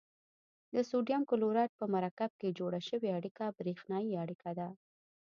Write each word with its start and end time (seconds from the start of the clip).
د 0.73 0.75
سوډیم 0.89 1.21
کلورایډ 1.29 1.71
په 1.79 1.85
مرکب 1.95 2.31
کې 2.39 2.55
جوړه 2.59 2.79
شوې 2.89 3.09
اړیکه 3.17 3.43
بریښنايي 3.57 4.13
اړیکه 4.23 4.49
ده. 4.59 4.67